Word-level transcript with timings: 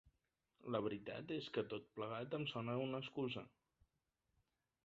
La 0.75 0.79
veritat 0.85 1.33
és 1.35 1.49
que 1.57 1.65
tot 1.75 1.93
plegat 1.99 2.35
em 2.39 2.47
sona 2.55 2.81
a 2.87 2.89
excusa. 3.01 3.45